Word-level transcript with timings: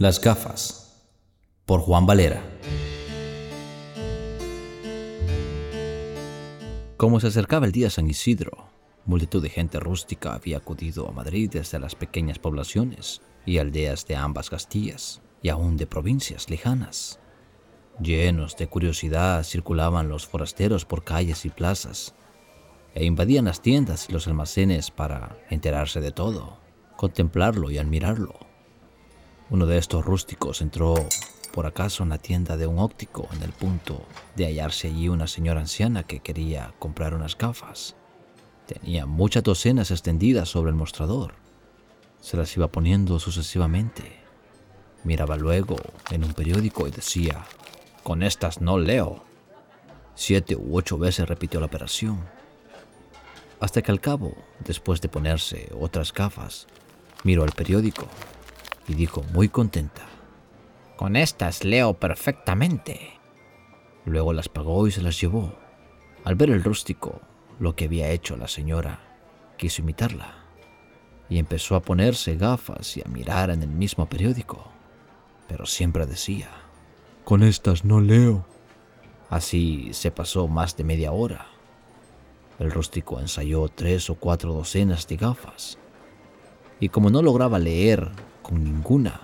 Las 0.00 0.20
gafas 0.20 1.10
por 1.66 1.80
Juan 1.80 2.06
Valera. 2.06 2.40
Como 6.96 7.18
se 7.18 7.26
acercaba 7.26 7.66
el 7.66 7.72
día 7.72 7.90
San 7.90 8.08
Isidro, 8.08 8.68
multitud 9.06 9.42
de 9.42 9.48
gente 9.48 9.80
rústica 9.80 10.34
había 10.34 10.58
acudido 10.58 11.08
a 11.08 11.10
Madrid 11.10 11.50
desde 11.52 11.80
las 11.80 11.96
pequeñas 11.96 12.38
poblaciones 12.38 13.22
y 13.44 13.58
aldeas 13.58 14.06
de 14.06 14.14
ambas 14.14 14.50
Castillas 14.50 15.20
y 15.42 15.48
aún 15.48 15.76
de 15.76 15.88
provincias 15.88 16.48
lejanas. 16.48 17.18
Llenos 18.00 18.56
de 18.56 18.68
curiosidad 18.68 19.42
circulaban 19.42 20.08
los 20.08 20.28
forasteros 20.28 20.84
por 20.84 21.02
calles 21.02 21.44
y 21.44 21.48
plazas 21.48 22.14
e 22.94 23.04
invadían 23.04 23.46
las 23.46 23.62
tiendas 23.62 24.08
y 24.08 24.12
los 24.12 24.28
almacenes 24.28 24.92
para 24.92 25.36
enterarse 25.50 26.00
de 26.00 26.12
todo, 26.12 26.60
contemplarlo 26.96 27.72
y 27.72 27.78
admirarlo. 27.78 28.47
Uno 29.50 29.64
de 29.64 29.78
estos 29.78 30.04
rústicos 30.04 30.60
entró 30.60 30.94
por 31.54 31.64
acaso 31.64 32.02
en 32.02 32.10
la 32.10 32.18
tienda 32.18 32.58
de 32.58 32.66
un 32.66 32.78
óptico 32.78 33.28
en 33.32 33.42
el 33.42 33.52
punto 33.52 34.04
de 34.36 34.44
hallarse 34.44 34.88
allí 34.88 35.08
una 35.08 35.26
señora 35.26 35.60
anciana 35.60 36.02
que 36.02 36.20
quería 36.20 36.74
comprar 36.78 37.14
unas 37.14 37.36
gafas. 37.36 37.96
Tenía 38.66 39.06
muchas 39.06 39.42
docenas 39.42 39.90
extendidas 39.90 40.50
sobre 40.50 40.68
el 40.68 40.76
mostrador. 40.76 41.32
Se 42.20 42.36
las 42.36 42.54
iba 42.58 42.68
poniendo 42.68 43.18
sucesivamente. 43.18 44.20
Miraba 45.04 45.38
luego 45.38 45.76
en 46.10 46.24
un 46.24 46.34
periódico 46.34 46.86
y 46.86 46.90
decía, 46.90 47.46
con 48.02 48.22
estas 48.22 48.60
no 48.60 48.78
leo. 48.78 49.24
Siete 50.14 50.56
u 50.56 50.76
ocho 50.76 50.98
veces 50.98 51.26
repitió 51.26 51.58
la 51.58 51.66
operación. 51.66 52.20
Hasta 53.60 53.80
que 53.80 53.92
al 53.92 54.00
cabo, 54.02 54.34
después 54.66 55.00
de 55.00 55.08
ponerse 55.08 55.70
otras 55.80 56.12
gafas, 56.12 56.66
miró 57.24 57.44
el 57.44 57.52
periódico 57.52 58.06
y 58.88 58.94
dijo 58.94 59.22
muy 59.32 59.48
contenta, 59.48 60.02
Con 60.96 61.14
estas 61.14 61.62
leo 61.62 61.94
perfectamente. 61.94 63.20
Luego 64.04 64.32
las 64.32 64.48
pagó 64.48 64.86
y 64.88 64.90
se 64.90 65.02
las 65.02 65.20
llevó. 65.20 65.54
Al 66.24 66.34
ver 66.34 66.50
el 66.50 66.64
rústico 66.64 67.20
lo 67.60 67.76
que 67.76 67.84
había 67.84 68.10
hecho 68.10 68.36
la 68.36 68.48
señora, 68.48 69.00
quiso 69.56 69.82
imitarla 69.82 70.34
y 71.28 71.38
empezó 71.38 71.76
a 71.76 71.82
ponerse 71.82 72.36
gafas 72.36 72.96
y 72.96 73.02
a 73.02 73.08
mirar 73.08 73.50
en 73.50 73.62
el 73.62 73.68
mismo 73.68 74.06
periódico, 74.06 74.64
pero 75.46 75.66
siempre 75.66 76.06
decía, 76.06 76.48
Con 77.24 77.42
estas 77.42 77.84
no 77.84 78.00
leo. 78.00 78.46
Así 79.28 79.90
se 79.92 80.10
pasó 80.10 80.48
más 80.48 80.76
de 80.76 80.84
media 80.84 81.12
hora. 81.12 81.46
El 82.58 82.70
rústico 82.70 83.20
ensayó 83.20 83.68
tres 83.68 84.08
o 84.08 84.14
cuatro 84.14 84.54
docenas 84.54 85.06
de 85.06 85.16
gafas, 85.16 85.78
y 86.80 86.88
como 86.88 87.10
no 87.10 87.20
lograba 87.20 87.58
leer 87.58 88.10
con 88.48 88.64
ninguna. 88.64 89.20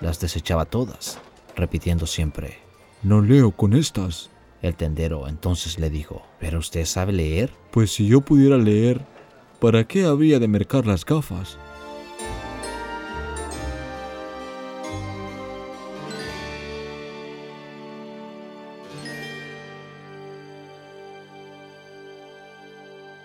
Las 0.00 0.20
desechaba 0.20 0.64
todas, 0.64 1.18
repitiendo 1.56 2.06
siempre, 2.06 2.58
No 3.02 3.20
leo 3.20 3.50
con 3.50 3.74
estas. 3.74 4.30
El 4.62 4.74
tendero 4.74 5.28
entonces 5.28 5.78
le 5.78 5.88
dijo, 5.90 6.22
¿pero 6.40 6.58
usted 6.58 6.84
sabe 6.84 7.12
leer? 7.12 7.52
Pues 7.70 7.92
si 7.92 8.06
yo 8.06 8.20
pudiera 8.20 8.56
leer, 8.56 9.04
¿para 9.60 9.84
qué 9.84 10.04
había 10.04 10.38
de 10.38 10.48
mercar 10.48 10.86
las 10.86 11.04
gafas? 11.04 11.58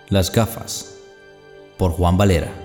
Las 0.09 0.31
gafas 0.31 0.99
por 1.77 1.91
Juan 1.91 2.17
Valera 2.17 2.62